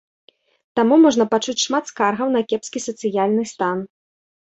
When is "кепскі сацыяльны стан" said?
2.49-3.77